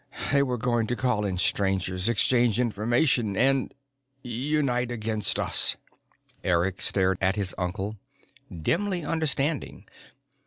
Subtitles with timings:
[0.31, 3.71] They were going to call in Strangers, exchange information and
[4.23, 5.77] unite against us!"
[6.43, 7.97] Eric stared at his uncle,
[8.63, 9.85] dimly understanding.